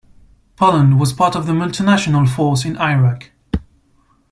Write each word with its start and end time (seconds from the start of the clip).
Poland 0.55 0.99
was 0.99 1.11
a 1.11 1.15
part 1.15 1.35
of 1.35 1.45
the 1.45 1.53
multinational 1.53 2.27
force 2.27 2.65
in 2.65 2.75
Iraq. 2.77 3.29